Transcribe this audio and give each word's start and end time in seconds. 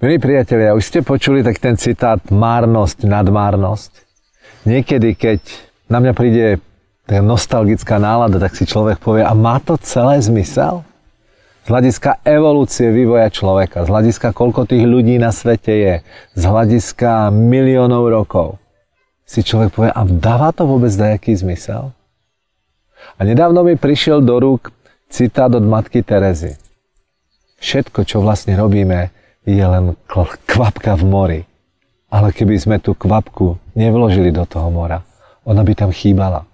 Milí 0.00 0.16
priatelia, 0.16 0.72
už 0.72 0.88
ste 0.88 1.04
počuli 1.04 1.44
tak 1.44 1.60
ten 1.60 1.76
citát 1.76 2.24
márnosť, 2.32 3.04
nadmárnosť. 3.04 3.92
Niekedy, 4.64 5.12
keď 5.12 5.44
na 5.92 6.00
mňa 6.00 6.12
príde 6.16 6.56
taká 7.04 7.20
nostalgická 7.20 8.00
nálada, 8.00 8.40
tak 8.40 8.56
si 8.56 8.64
človek 8.64 8.96
povie, 8.96 9.20
a 9.20 9.36
má 9.36 9.60
to 9.60 9.76
celé 9.76 10.16
zmysel? 10.24 10.88
Z 11.62 11.68
hľadiska 11.68 12.16
evolúcie 12.24 12.88
vývoja 12.88 13.28
človeka, 13.28 13.84
z 13.84 13.92
hľadiska 13.92 14.32
koľko 14.32 14.72
tých 14.72 14.88
ľudí 14.88 15.20
na 15.20 15.36
svete 15.36 15.68
je, 15.76 15.94
z 16.32 16.42
hľadiska 16.48 17.28
miliónov 17.28 18.08
rokov, 18.08 18.56
si 19.28 19.44
človek 19.44 19.68
povie, 19.68 19.92
a 19.92 20.00
dáva 20.08 20.48
to 20.56 20.64
vôbec 20.64 20.96
nejaký 20.96 21.36
zmysel? 21.36 21.92
A 23.20 23.20
nedávno 23.20 23.68
mi 23.68 23.76
prišiel 23.76 24.24
do 24.24 24.40
rúk 24.40 24.72
citát 25.12 25.52
od 25.52 25.60
matky 25.68 26.00
Terezy. 26.00 26.56
Všetko, 27.60 28.08
čo 28.08 28.24
vlastne 28.24 28.56
robíme, 28.56 29.19
je 29.46 29.64
len 29.64 29.96
kvapka 30.46 30.96
v 31.00 31.04
mori. 31.04 31.40
Ale 32.10 32.34
keby 32.34 32.58
sme 32.58 32.76
tú 32.82 32.92
kvapku 32.98 33.56
nevložili 33.78 34.34
do 34.34 34.42
toho 34.42 34.66
mora, 34.68 35.06
ona 35.46 35.62
by 35.62 35.72
tam 35.78 35.90
chýbala. 35.94 36.50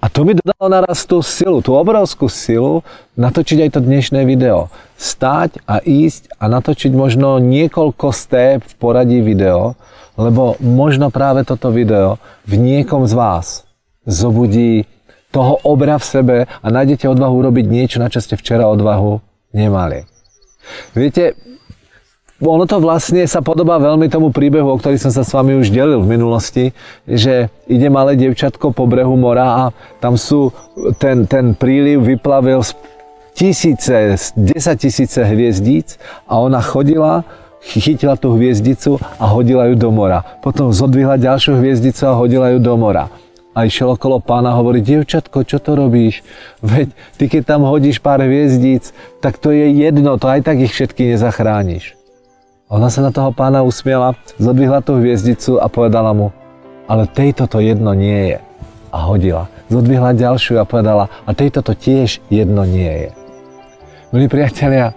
A 0.00 0.08
to 0.08 0.24
mi 0.24 0.32
dodalo 0.32 0.72
naraz 0.72 1.04
tú 1.04 1.20
silu, 1.20 1.60
tú 1.60 1.76
obrovskú 1.76 2.24
silu 2.32 2.80
natočiť 3.20 3.68
aj 3.68 3.70
to 3.76 3.80
dnešné 3.84 4.24
video. 4.24 4.72
Stáť 4.96 5.60
a 5.68 5.84
ísť 5.84 6.32
a 6.40 6.48
natočiť 6.48 6.88
možno 6.96 7.36
niekoľko 7.36 8.08
stép 8.08 8.64
v 8.64 8.74
poradí 8.80 9.20
video, 9.20 9.76
lebo 10.16 10.56
možno 10.64 11.12
práve 11.12 11.44
toto 11.44 11.68
video 11.68 12.16
v 12.48 12.56
niekom 12.56 13.04
z 13.04 13.12
vás 13.12 13.68
zobudí 14.08 14.88
toho 15.28 15.60
obra 15.68 16.00
v 16.00 16.08
sebe 16.08 16.36
a 16.48 16.66
nájdete 16.66 17.04
odvahu 17.04 17.44
urobiť 17.44 17.66
niečo, 17.68 17.96
na 18.00 18.08
čo 18.08 18.24
ste 18.24 18.40
včera 18.40 18.66
odvahu 18.72 19.20
nemali. 19.52 20.09
Viete, 20.94 21.36
ono 22.40 22.64
to 22.64 22.80
vlastne 22.80 23.20
sa 23.28 23.44
podobá 23.44 23.76
veľmi 23.76 24.08
tomu 24.08 24.32
príbehu, 24.32 24.64
o 24.72 24.80
ktorý 24.80 24.96
som 24.96 25.12
sa 25.12 25.20
s 25.20 25.36
vami 25.36 25.60
už 25.60 25.68
delil 25.68 26.00
v 26.00 26.16
minulosti, 26.16 26.64
že 27.04 27.52
ide 27.68 27.92
malé 27.92 28.16
devčatko 28.16 28.72
po 28.72 28.88
brehu 28.88 29.12
mora 29.20 29.44
a 29.44 29.62
tam 30.00 30.16
sú, 30.16 30.48
ten, 30.96 31.28
ten 31.28 31.52
príliv 31.52 32.00
vyplavil 32.00 32.64
tisíce, 33.36 34.16
desať 34.40 34.88
tisíce 34.88 35.20
hviezdíc 35.20 36.00
a 36.24 36.40
ona 36.40 36.64
chodila, 36.64 37.28
chytila 37.60 38.16
tú 38.16 38.32
hviezdicu 38.40 38.96
a 39.20 39.24
hodila 39.28 39.68
ju 39.68 39.76
do 39.76 39.92
mora. 39.92 40.24
Potom 40.40 40.72
zodvihla 40.72 41.20
ďalšiu 41.20 41.60
hviezdicu 41.60 42.08
a 42.08 42.16
hodila 42.16 42.56
ju 42.56 42.58
do 42.58 42.72
mora 42.80 43.12
a 43.50 43.66
išiel 43.66 43.98
okolo 43.98 44.22
pána 44.22 44.54
a 44.54 44.58
hovorí, 44.58 44.78
dievčatko, 44.78 45.42
čo 45.42 45.58
to 45.58 45.74
robíš? 45.74 46.22
Veď 46.62 46.94
ty 47.18 47.24
keď 47.26 47.42
tam 47.46 47.66
hodíš 47.66 47.98
pár 47.98 48.22
hviezdíc, 48.22 48.94
tak 49.18 49.42
to 49.42 49.50
je 49.50 49.66
jedno, 49.74 50.16
to 50.16 50.30
aj 50.30 50.46
tak 50.46 50.62
ich 50.62 50.70
všetky 50.70 51.14
nezachrániš. 51.14 51.98
Ona 52.70 52.86
sa 52.86 53.02
na 53.02 53.10
toho 53.10 53.34
pána 53.34 53.66
usmiela, 53.66 54.14
zodvihla 54.38 54.78
tú 54.78 55.02
hviezdicu 55.02 55.58
a 55.58 55.66
povedala 55.66 56.14
mu, 56.14 56.30
ale 56.86 57.10
tejto 57.10 57.50
to 57.50 57.58
jedno 57.58 57.90
nie 57.98 58.34
je. 58.34 58.38
A 58.94 59.06
hodila. 59.06 59.50
Zodvihla 59.70 60.14
ďalšiu 60.14 60.62
a 60.62 60.66
povedala, 60.66 61.10
a 61.26 61.30
tejto 61.34 61.66
to 61.66 61.74
tiež 61.74 62.22
jedno 62.30 62.62
nie 62.62 62.86
je. 62.86 63.10
Milí 64.14 64.26
priatelia, 64.30 64.94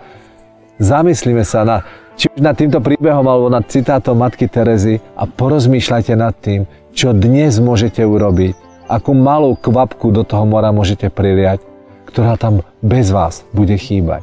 zamyslíme 0.77 1.41
sa 1.45 1.65
na, 1.65 1.77
či 2.17 2.29
už 2.29 2.39
nad 2.41 2.53
týmto 2.53 2.79
príbehom 2.79 3.25
alebo 3.25 3.49
nad 3.49 3.65
citátom 3.65 4.17
matky 4.17 4.45
Terezy 4.45 5.01
a 5.17 5.25
porozmýšľajte 5.25 6.13
nad 6.13 6.33
tým, 6.37 6.69
čo 6.93 7.11
dnes 7.11 7.57
môžete 7.57 8.05
urobiť, 8.05 8.53
akú 8.85 9.17
malú 9.17 9.57
kvapku 9.57 10.13
do 10.13 10.21
toho 10.21 10.45
mora 10.45 10.69
môžete 10.69 11.09
priliať, 11.09 11.65
ktorá 12.05 12.37
tam 12.37 12.61
bez 12.85 13.09
vás 13.09 13.41
bude 13.49 13.73
chýbať. 13.73 14.21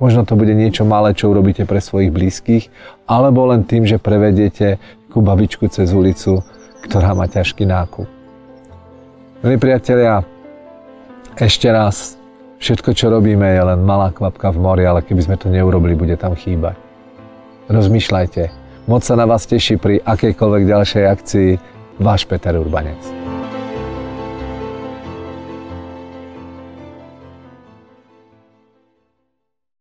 Možno 0.00 0.24
to 0.24 0.32
bude 0.32 0.56
niečo 0.56 0.88
malé, 0.88 1.12
čo 1.12 1.28
urobíte 1.28 1.68
pre 1.68 1.76
svojich 1.76 2.08
blízkych, 2.08 2.72
alebo 3.04 3.44
len 3.52 3.68
tým, 3.68 3.84
že 3.84 4.00
prevediete 4.00 4.80
ku 5.12 5.20
babičku 5.20 5.68
cez 5.68 5.92
ulicu, 5.92 6.40
ktorá 6.88 7.12
má 7.12 7.28
ťažký 7.28 7.68
nákup. 7.68 8.08
Milí 9.44 9.56
priatelia, 9.60 10.24
ešte 11.36 11.68
raz, 11.68 12.16
všetko, 12.64 12.96
čo 12.96 13.12
robíme, 13.12 13.44
je 13.44 13.60
len 13.60 13.84
malá 13.84 14.08
kvapka 14.08 14.48
v 14.52 14.60
mori, 14.60 14.88
ale 14.88 15.04
keby 15.04 15.20
sme 15.20 15.36
to 15.36 15.52
neurobili, 15.52 15.92
bude 15.92 16.16
tam 16.16 16.32
chýbať. 16.32 16.89
Rozmýšľajte. 17.70 18.42
Moc 18.90 19.06
sa 19.06 19.14
na 19.14 19.30
vás 19.30 19.46
teší 19.46 19.78
pri 19.78 20.02
akejkoľvek 20.02 20.62
ďalšej 20.66 21.04
akcii 21.06 21.50
váš 22.02 22.26
Peter 22.26 22.58
Urbanec. 22.58 23.19